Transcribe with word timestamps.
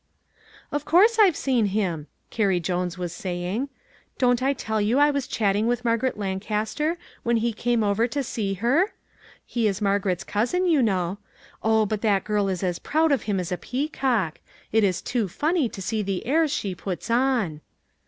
"Of 0.71 0.83
course 0.83 1.19
I've 1.19 1.35
seen 1.35 1.67
him," 1.67 2.07
Carrie 2.31 2.59
Jones 2.59 2.97
was 2.97 3.13
saying." 3.13 3.69
Don't 4.17 4.41
I 4.41 4.51
tell 4.51 4.81
you 4.81 4.97
I 4.97 5.11
was 5.11 5.27
chatting 5.27 5.67
with 5.67 5.85
Margaret 5.85 6.17
Lancaster 6.17 6.97
when 7.21 7.37
he 7.37 7.53
came 7.53 7.83
over 7.83 8.07
to 8.07 8.23
see 8.23 8.55
her? 8.55 8.93
He 9.45 9.67
is 9.67 9.79
Margaret's 9.79 10.23
cousin, 10.23 10.65
you 10.65 10.81
know. 10.81 11.19
Oh, 11.61 11.85
but 11.85 12.01
that 12.01 12.23
girl 12.23 12.49
is 12.49 12.63
as 12.63 12.79
proud 12.79 13.11
of 13.11 13.21
him 13.29 13.39
as 13.39 13.51
a 13.51 13.59
peacock. 13.59 14.39
It 14.71 14.83
is 14.83 15.03
too 15.03 15.27
funny 15.27 15.69
to 15.69 15.83
see 15.83 16.01
the 16.01 16.25
airs 16.25 16.51
she 16.51 16.73
puts 16.73 17.11
on." 17.11 17.61